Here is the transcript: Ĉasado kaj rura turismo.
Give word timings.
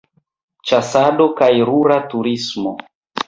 Ĉasado 0.69 1.27
kaj 1.41 1.51
rura 1.71 1.99
turismo. 2.15 2.73